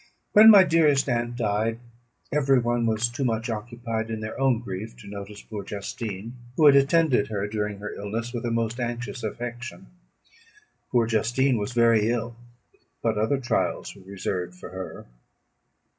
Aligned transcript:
"When 0.31 0.49
my 0.49 0.63
dearest 0.63 1.07
aunt 1.07 1.35
died, 1.35 1.79
every 2.31 2.57
one 2.57 2.87
was 2.87 3.07
too 3.07 3.23
much 3.23 3.51
occupied 3.51 4.09
in 4.09 4.19
their 4.19 4.39
own 4.39 4.59
grief 4.61 4.97
to 4.97 5.07
notice 5.07 5.43
poor 5.43 5.63
Justine, 5.63 6.33
who 6.57 6.65
had 6.65 6.75
attended 6.75 7.27
her 7.27 7.45
during 7.47 7.77
her 7.77 7.93
illness 7.93 8.33
with 8.33 8.41
the 8.41 8.49
most 8.49 8.79
anxious 8.79 9.21
affection. 9.21 9.85
Poor 10.91 11.05
Justine 11.05 11.59
was 11.59 11.73
very 11.73 12.09
ill; 12.09 12.35
but 13.03 13.19
other 13.19 13.39
trials 13.39 13.95
were 13.95 14.01
reserved 14.01 14.55
for 14.55 14.69
her. 14.69 15.05